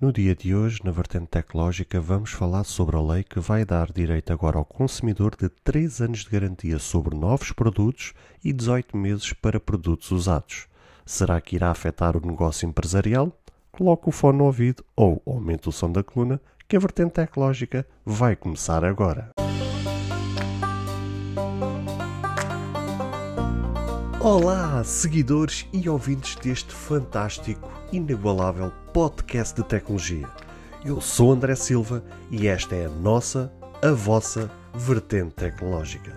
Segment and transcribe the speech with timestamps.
[0.00, 3.92] No dia de hoje, na vertente tecnológica, vamos falar sobre a lei que vai dar
[3.92, 9.34] direito agora ao consumidor de 3 anos de garantia sobre novos produtos e 18 meses
[9.34, 10.66] para produtos usados.
[11.04, 13.30] Será que irá afetar o negócio empresarial?
[13.70, 17.86] Coloque o fone no ouvido ou aumente o som da coluna, que a vertente tecnológica
[18.02, 19.32] vai começar agora.
[24.22, 30.28] Olá, seguidores e ouvintes deste fantástico, inigualável podcast de tecnologia.
[30.84, 33.50] Eu sou André Silva e esta é a nossa,
[33.82, 36.12] a vossa vertente tecnológica.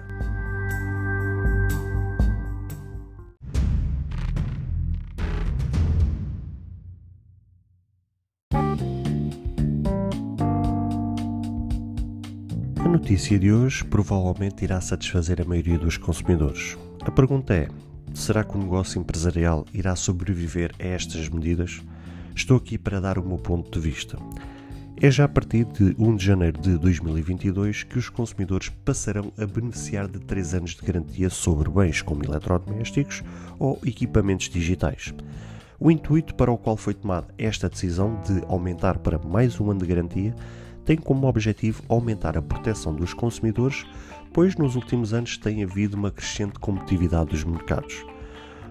[12.84, 16.78] A notícia de hoje provavelmente irá satisfazer a maioria dos consumidores.
[17.06, 17.70] A pergunta é:
[18.14, 21.82] será que o negócio empresarial irá sobreviver a estas medidas?
[22.36, 24.18] Estou aqui para dar o meu ponto de vista.
[25.02, 29.46] É já a partir de 1 de janeiro de 2022 que os consumidores passarão a
[29.46, 33.24] beneficiar de 3 anos de garantia sobre bens como eletrodomésticos
[33.60, 35.14] ou equipamentos digitais.
[35.80, 39.82] O intuito para o qual foi tomada esta decisão de aumentar para mais um ano
[39.82, 40.34] de garantia
[40.86, 43.86] tem como objetivo aumentar a proteção dos consumidores,
[44.34, 48.04] pois nos últimos anos tem havido uma crescente competitividade dos mercados.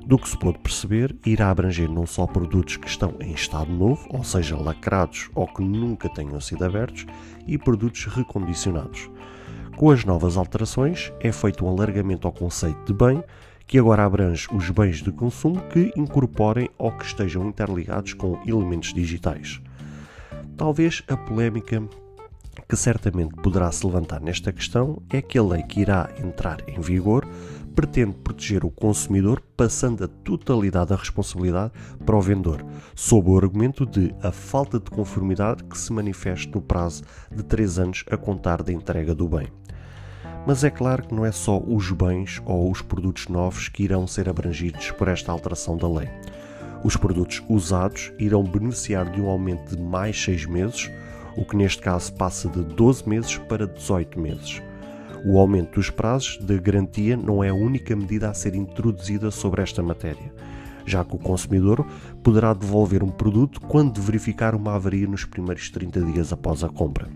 [0.05, 4.05] Do que se pôde perceber, irá abranger não só produtos que estão em estado novo,
[4.11, 7.07] ou seja, lacrados ou que nunca tenham sido abertos,
[7.47, 9.09] e produtos recondicionados.
[9.77, 13.23] Com as novas alterações, é feito um alargamento ao conceito de bem,
[13.67, 18.93] que agora abrange os bens de consumo que incorporem ou que estejam interligados com elementos
[18.93, 19.63] digitais.
[20.57, 21.83] Talvez a polémica
[22.69, 26.81] que certamente poderá se levantar nesta questão é que a lei que irá entrar em
[26.81, 27.27] vigor
[27.75, 31.73] pretende proteger o consumidor, passando a totalidade da responsabilidade
[32.05, 32.65] para o vendedor,
[32.95, 37.03] sob o argumento de a falta de conformidade que se manifeste no prazo
[37.35, 39.49] de 3 anos a contar da entrega do bem.
[40.47, 44.07] Mas é claro que não é só os bens ou os produtos novos que irão
[44.07, 46.11] ser abrangidos por esta alteração da lei.
[46.85, 50.91] Os produtos usados irão beneficiar de um aumento de mais 6 meses,
[51.37, 54.63] o que neste caso passa de 12 meses para 18 meses.
[55.25, 59.63] O aumento dos prazos de garantia não é a única medida a ser introduzida sobre
[59.63, 60.33] esta matéria,
[60.85, 61.87] já que o consumidor
[62.23, 67.09] poderá devolver um produto quando verificar uma avaria nos primeiros 30 dias após a compra.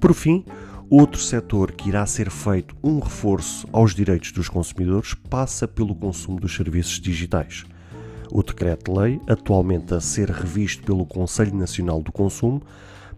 [0.00, 0.44] Por fim,
[0.88, 6.38] outro setor que irá ser feito um reforço aos direitos dos consumidores passa pelo consumo
[6.38, 7.64] dos serviços digitais.
[8.30, 12.62] O decreto-lei, atualmente a ser revisto pelo Conselho Nacional do Consumo,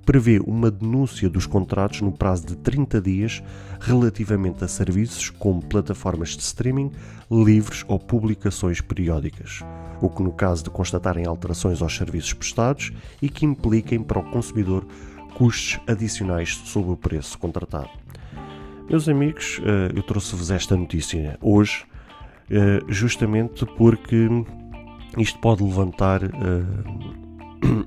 [0.05, 3.43] prevê uma denúncia dos contratos no prazo de 30 dias
[3.81, 6.91] relativamente a serviços como plataformas de streaming,
[7.31, 9.61] livros ou publicações periódicas,
[10.01, 14.31] o que, no caso de constatarem alterações aos serviços prestados e que impliquem para o
[14.31, 14.87] consumidor
[15.37, 17.91] custos adicionais sobre o preço contratado.
[18.89, 21.85] Meus amigos, eh, eu trouxe-vos esta notícia hoje
[22.51, 24.29] eh, justamente porque
[25.19, 26.29] isto pode levantar eh,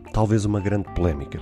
[0.13, 1.39] talvez uma grande polémica.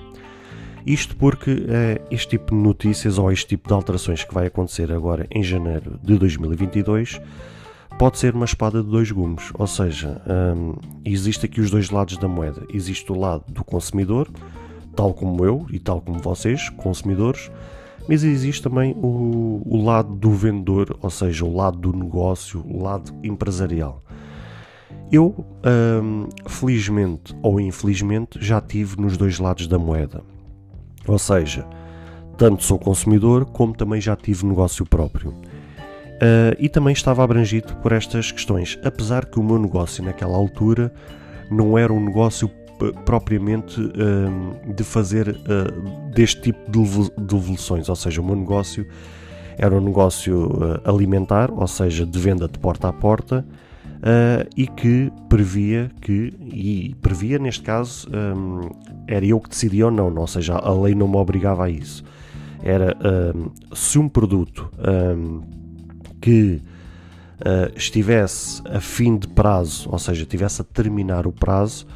[0.84, 4.90] Isto porque é, este tipo de notícias ou este tipo de alterações que vai acontecer
[4.90, 7.20] agora em janeiro de 2022
[7.98, 10.20] pode ser uma espada de dois gumes, ou seja,
[10.56, 12.66] hum, existe aqui os dois lados da moeda.
[12.72, 14.28] Existe o lado do consumidor,
[14.96, 17.50] tal como eu e tal como vocês, consumidores,
[18.08, 22.82] mas existe também o, o lado do vendedor, ou seja, o lado do negócio, o
[22.82, 24.02] lado empresarial.
[25.12, 25.44] Eu,
[26.02, 30.22] hum, felizmente ou infelizmente, já tive nos dois lados da moeda.
[31.06, 31.66] Ou seja,
[32.38, 35.30] tanto sou consumidor como também já tive negócio próprio.
[35.30, 40.92] Uh, e também estava abrangido por estas questões, apesar que o meu negócio naquela altura
[41.50, 42.48] não era um negócio
[43.04, 48.86] propriamente uh, de fazer uh, deste tipo de devoluções, ou seja, o meu negócio
[49.58, 53.44] era um negócio alimentar, ou seja, de venda de porta a porta,
[54.02, 58.68] uh, e que previa que, e previa neste caso, um,
[59.06, 62.04] era eu que decidia ou não, ou seja, a lei não me obrigava a isso.
[62.62, 62.96] Era
[63.34, 65.40] um, se um produto um,
[66.20, 66.60] que
[67.40, 71.86] uh, estivesse a fim de prazo, ou seja, tivesse a terminar o prazo,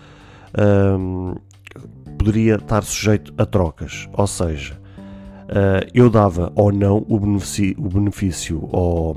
[2.16, 7.88] poderia estar sujeito a trocas, ou seja, uh, eu dava ou não o benefício, o
[7.88, 9.16] benefício ao,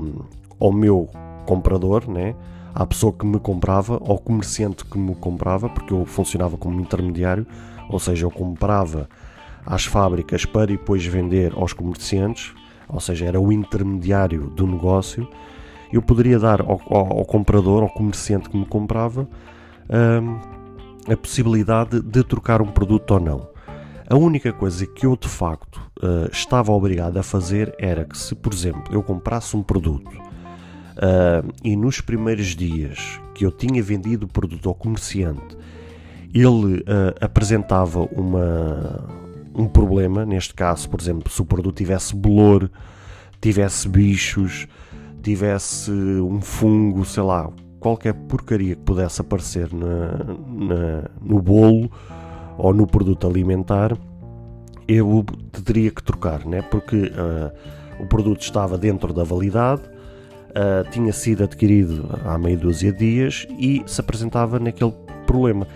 [0.60, 1.08] ao meu
[1.46, 2.34] comprador, né?
[2.74, 7.46] À pessoa que me comprava, ao comerciante que me comprava, porque eu funcionava como intermediário,
[7.88, 9.08] ou seja, eu comprava
[9.66, 12.52] às fábricas para depois vender aos comerciantes,
[12.88, 15.28] ou seja, era o intermediário do negócio.
[15.92, 19.28] Eu poderia dar ao, ao, ao comprador, ao comerciante que me comprava,
[19.88, 23.48] um, a possibilidade de trocar um produto ou não.
[24.08, 28.34] A única coisa que eu de facto uh, estava obrigado a fazer era que, se
[28.34, 30.29] por exemplo eu comprasse um produto
[31.00, 35.56] uh, e nos primeiros dias que eu tinha vendido o produto ao comerciante
[36.32, 39.04] ele uh, apresentava uma,
[39.54, 42.70] um problema, neste caso, por exemplo, se o produto tivesse bolor,
[43.40, 44.66] tivesse bichos,
[45.22, 47.50] tivesse um fungo, sei lá,
[47.80, 51.90] qualquer porcaria que pudesse aparecer na, na, no bolo
[52.56, 53.96] ou no produto alimentar,
[54.86, 55.24] eu
[55.64, 56.62] teria que trocar, né?
[56.62, 59.82] porque uh, o produto estava dentro da validade,
[60.50, 64.92] uh, tinha sido adquirido há meia dúzia de dias e se apresentava naquele
[65.26, 65.66] problema.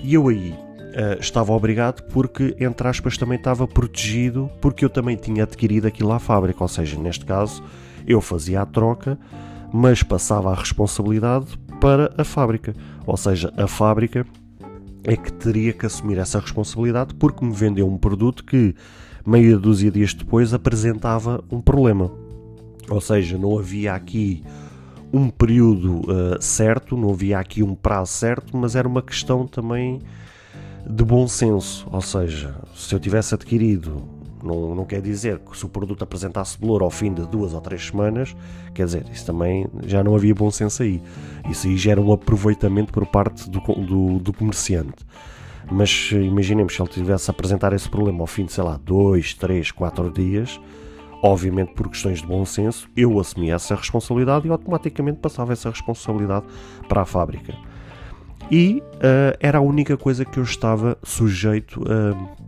[0.00, 5.16] E eu aí uh, estava obrigado porque, entre aspas, também estava protegido porque eu também
[5.16, 7.62] tinha adquirido aquilo à fábrica, ou seja, neste caso
[8.06, 9.18] eu fazia a troca,
[9.72, 12.74] mas passava a responsabilidade para a fábrica,
[13.06, 14.26] ou seja, a fábrica
[15.02, 18.74] é que teria que assumir essa responsabilidade porque me vendeu um produto que
[19.26, 22.23] meia dúzia de dias depois apresentava um problema.
[22.88, 24.42] Ou seja, não havia aqui
[25.12, 30.00] um período uh, certo, não havia aqui um prazo certo, mas era uma questão também
[30.86, 31.86] de bom senso.
[31.90, 34.02] Ou seja, se eu tivesse adquirido
[34.44, 37.60] não, não quer dizer que se o produto apresentasse valor ao fim de duas ou
[37.62, 38.36] três semanas,
[38.74, 41.02] quer dizer, isso também já não havia bom senso aí.
[41.48, 45.04] Isso aí gera um aproveitamento por parte do, do, do comerciante.
[45.72, 49.32] Mas imaginemos se ele tivesse a apresentar esse problema ao fim de, sei lá, dois,
[49.32, 50.60] três, quatro dias,
[51.26, 56.44] obviamente por questões de bom senso, eu assumia essa responsabilidade e automaticamente passava essa responsabilidade
[56.86, 57.54] para a fábrica.
[58.50, 62.44] E uh, era a única coisa que eu estava sujeito a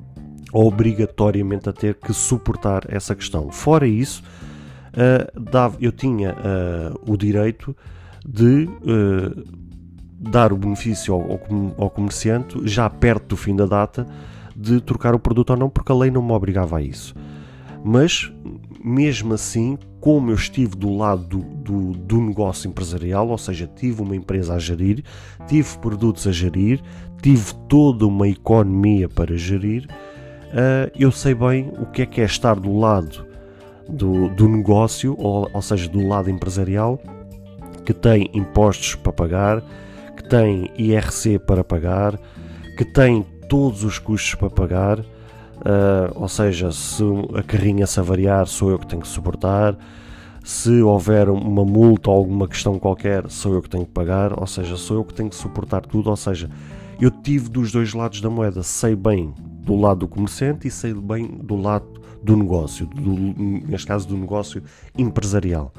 [0.53, 3.51] obrigatoriamente a ter que suportar essa questão.
[3.51, 4.23] Fora isso,
[4.93, 7.77] uh, dava, eu tinha uh, o direito
[8.27, 9.45] de uh,
[10.19, 11.41] dar o benefício ao,
[11.77, 14.07] ao, comerciante já perto do fim da data
[14.55, 17.15] de trocar o produto ou não, porque a lei não me obrigava a isso.
[17.85, 18.33] Mas,
[18.87, 24.01] mesmo assim, como eu estive do lado do, do, do, negócio empresarial, ou seja, tive
[24.01, 25.03] uma empresa a gerir,
[25.49, 26.81] tive produtos a gerir,
[27.21, 32.25] tive toda uma economia para gerir, uh, eu sei bem o que é que é
[32.25, 33.27] estar do lado
[33.89, 37.01] do, do negócio, ou, ou seja, do lado empresarial,
[37.85, 39.65] que tem impostos para pagar,
[40.17, 42.17] que tem IRC para pagar,
[42.79, 45.05] que tem todos os custos para pagar,
[45.67, 47.03] uh, ou seja, se
[47.35, 49.77] a carrinha se avariar, sou eu que tenho que suportar,
[50.45, 54.47] se houver uma multa ou alguma questão qualquer, sou eu que tenho que pagar, ou
[54.47, 56.49] seja, sou eu que tenho que suportar tudo, ou seja,
[57.01, 60.95] eu tive dos dois lados da moeda, sei bem do lado do comerciante e sei
[60.95, 63.13] bem do lado do negócio, do,
[63.69, 64.63] neste caso do negócio
[64.97, 65.73] empresarial.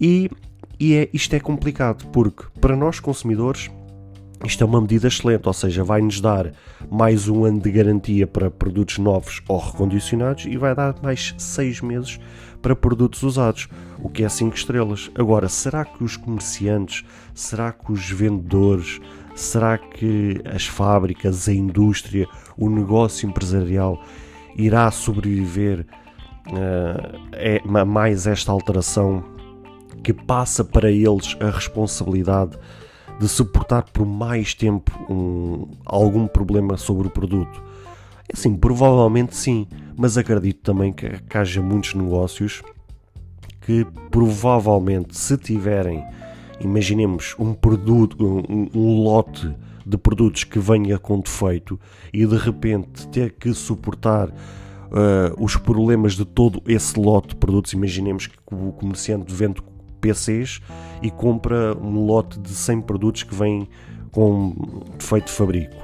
[0.00, 0.30] E,
[0.78, 3.68] e é, isto é complicado porque para nós consumidores
[4.44, 6.52] isto é uma medida excelente, ou seja, vai-nos dar
[6.90, 11.80] mais um ano de garantia para produtos novos ou recondicionados e vai dar mais seis
[11.80, 12.18] meses
[12.60, 13.68] para produtos usados,
[14.00, 15.10] o que é 5 estrelas.
[15.14, 17.04] Agora, será que os comerciantes,
[17.34, 19.00] será que os vendedores,
[19.34, 24.02] será que as fábricas, a indústria, o negócio empresarial
[24.56, 25.86] irá sobreviver
[26.48, 29.24] uh, é, mais esta alteração
[30.02, 32.58] que passa para eles a responsabilidade
[33.18, 37.62] de suportar por mais tempo um, algum problema sobre o produto?
[38.28, 39.66] É assim, provavelmente sim,
[39.96, 42.62] mas acredito também que, que haja muitos negócios
[43.62, 46.04] que provavelmente se tiverem,
[46.60, 49.54] imaginemos um produto, um, um lote
[49.84, 51.78] de produtos que venha com defeito
[52.12, 57.72] e de repente ter que suportar uh, os problemas de todo esse lote de produtos.
[57.72, 59.60] Imaginemos que o comerciante vende
[60.02, 60.60] PCs
[61.00, 63.68] e compra um lote de 100 produtos que vêm
[64.10, 64.54] com
[64.98, 65.76] defeito de fabrico.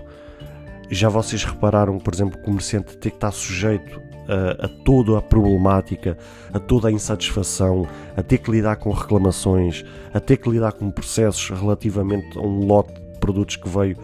[0.91, 5.23] Já vocês repararam, por exemplo, o comerciante ter que estar sujeito a, a, toda a
[5.23, 6.19] problemática,
[6.53, 10.91] a toda a insatisfação, a ter que lidar com reclamações, a ter que lidar com
[10.91, 13.97] processos relativamente a um lote produtos que veio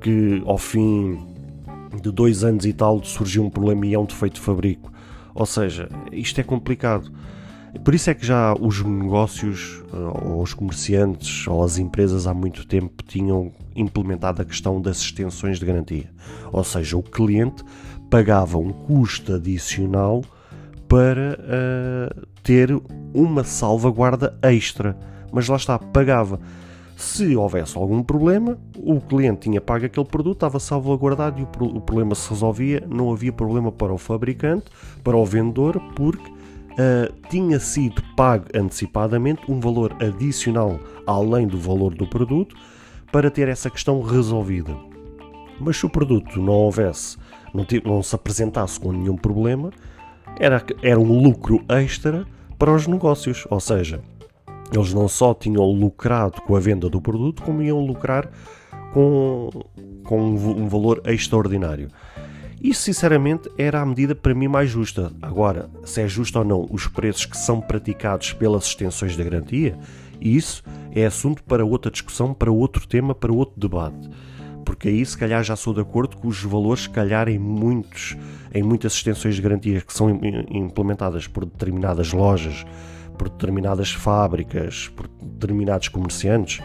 [0.00, 1.18] que ao fim
[2.00, 4.92] de dois anos e tal surgiu um problema e é um defeito de fabrico.
[5.34, 7.10] Ou seja, isto é complicado.
[7.84, 12.34] Por isso é que já os negócios, eh, ou os comerciantes, ou as empresas há
[12.34, 16.10] muito tempo tinham implementado a questão das extensões de garantia.
[16.52, 17.62] Ou seja, o cliente
[18.10, 20.22] pagava um custo adicional
[20.88, 22.70] para uh, ter
[23.12, 24.96] uma salvaguarda extra.
[25.30, 26.40] Mas lá está, pagava.
[26.96, 31.80] Se houvesse algum problema, o cliente tinha pago aquele produto, estava salvaguardado e o, o
[31.80, 32.82] problema se resolvia.
[32.88, 34.64] Não havia problema para o fabricante,
[35.04, 36.37] para o vendedor, porque
[36.78, 42.56] uh, tinha sido pago antecipadamente um valor adicional além do valor do produto
[43.10, 44.76] para ter essa questão resolvida.
[45.58, 47.16] Mas se o produto não houvesse,
[47.52, 49.70] não, não se apresentasse com nenhum problema,
[50.38, 52.26] era, era um lucro extra
[52.58, 53.46] para os negócios.
[53.50, 54.00] Ou seja,
[54.72, 58.30] eles não só tinham lucrado com a venda do produto, como iam lucrar
[58.92, 59.50] com,
[60.04, 61.88] com um valor extraordinário.
[62.62, 65.12] Isso, sinceramente, era a medida para mim mais justa.
[65.22, 69.78] Agora, se é justo ou não os preços que são praticados pelas extensões da garantia,
[70.20, 74.10] isso é assunto para outra discussão, para outro tema, para outro debate.
[74.64, 78.16] Porque aí, se calhar, já sou de acordo com os valores, se calhar, em, muitos,
[78.52, 80.10] em muitas extensões de garantia que são
[80.50, 82.66] implementadas por determinadas lojas,
[83.16, 86.60] por determinadas fábricas, por determinados comerciantes,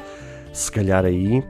[0.51, 1.43] se calhar aí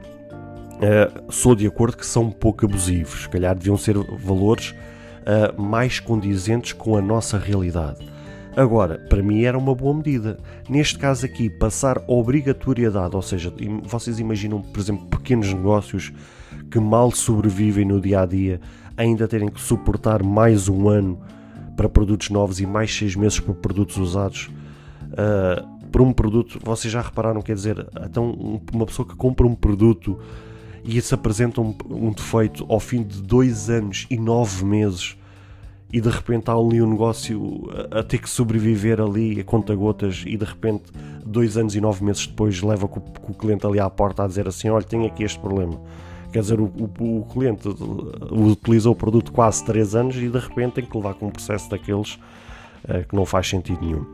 [0.76, 3.22] uh, sou de acordo que são um pouco abusivos.
[3.22, 8.14] Se calhar deviam ser valores uh, mais condizentes com a nossa realidade.
[8.56, 10.38] Agora, para mim era uma boa medida.
[10.68, 13.52] Neste caso aqui, passar obrigatoriedade, ou seja,
[13.82, 16.12] vocês imaginam, por exemplo, pequenos negócios
[16.70, 18.60] que mal sobrevivem no dia a dia,
[18.96, 21.20] ainda terem que suportar mais um ano
[21.76, 24.48] para produtos novos e mais seis meses para produtos usados.
[25.10, 28.30] Uh, por um produto, vocês já repararam, quer dizer, então
[28.72, 30.18] uma pessoa que compra um produto
[30.84, 35.16] e se apresenta um, um defeito ao fim de dois anos e nove meses
[35.90, 39.74] e de repente há ali um negócio a, a ter que sobreviver ali a conta
[39.74, 40.84] gotas e de repente
[41.24, 44.26] dois anos e nove meses depois leva com, com o cliente ali à porta a
[44.26, 45.80] dizer assim, olha, tenho aqui este problema.
[46.32, 47.68] Quer dizer, o, o, o cliente
[48.32, 51.70] utilizou o produto quase três anos e de repente tem que levar com um processo
[51.70, 52.14] daqueles
[52.88, 54.04] uh, que não faz sentido nenhum.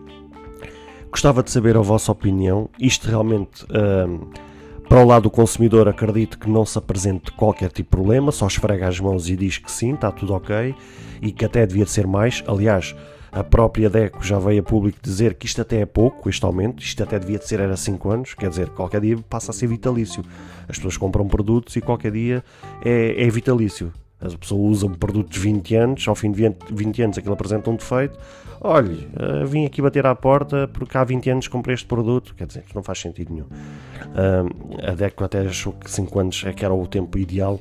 [1.11, 2.69] Gostava de saber a vossa opinião.
[2.79, 3.65] Isto realmente...
[3.65, 4.50] Uh,
[4.91, 8.49] para o lado do consumidor, acredito que não se apresente qualquer tipo de problema, só
[8.49, 10.75] esfrega as mãos e diz que sim, está tudo ok
[11.23, 12.43] e que até devia ser mais.
[12.45, 12.93] Aliás,
[13.31, 16.83] a própria DECO já veio a público dizer que isto até é pouco, este aumento,
[16.83, 19.69] isto até devia de ser era 5 anos, quer dizer, qualquer dia passa a ser
[19.69, 20.25] vitalício.
[20.69, 22.43] As pessoas compram produtos e qualquer dia
[22.85, 23.93] é, é vitalício.
[24.21, 27.71] As pessoas usam produtos de 20 anos, ao fim de 20, 20 anos aquilo apresenta
[27.71, 28.19] um defeito.
[28.61, 32.35] Olha, uh, vim aqui bater à porta porque há 20 anos comprei este produto.
[32.35, 33.47] Quer dizer, não faz sentido nenhum.
[33.47, 37.59] Uh, a DECO até achou que 5 anos é que era o tempo ideal.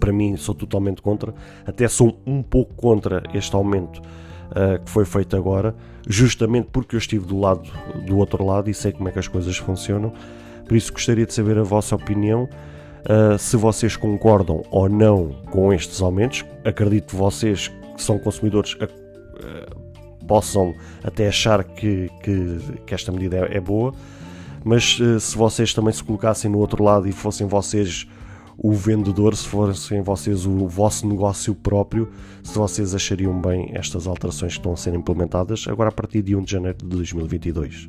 [0.00, 1.32] Para mim, sou totalmente contra.
[1.64, 4.00] Até sou um pouco contra este aumento
[4.50, 5.74] uh, que foi feito agora,
[6.08, 7.70] justamente porque eu estive do lado
[8.06, 10.12] do outro lado e sei como é que as coisas funcionam.
[10.66, 12.48] Por isso, gostaria de saber a vossa opinião.
[13.00, 16.44] Uh, se vocês concordam ou não com estes aumentos.
[16.64, 23.38] Acredito que vocês que são consumidores uh, possam até achar que, que, que esta medida
[23.38, 23.92] é, é boa,
[24.64, 28.06] mas uh, se vocês também se colocassem no outro lado e fossem vocês
[28.56, 32.10] o vendedor, se fossem vocês o vosso negócio próprio,
[32.42, 36.36] se vocês achariam bem estas alterações que estão a ser implementadas agora a partir de
[36.36, 37.88] 1 de janeiro de 2022.